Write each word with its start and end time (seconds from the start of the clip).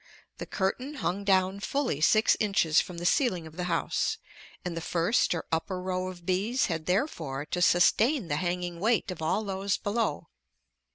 The 0.39 0.47
curtain 0.47 0.95
hung 0.95 1.23
down 1.23 1.59
fully 1.59 2.01
six 2.01 2.35
inches 2.39 2.81
from 2.81 2.97
the 2.97 3.05
ceiling 3.05 3.45
of 3.45 3.55
the 3.55 3.65
house, 3.65 4.17
and 4.65 4.75
the 4.75 4.81
first 4.81 5.35
or 5.35 5.45
upper 5.51 5.79
row 5.79 6.07
of 6.07 6.25
bees 6.25 6.65
had 6.65 6.87
therefore 6.87 7.45
to 7.45 7.61
sustain 7.61 8.27
the 8.27 8.37
hanging 8.37 8.79
weight 8.79 9.11
of 9.11 9.21
all 9.21 9.43
those 9.43 9.77
below. 9.77 10.29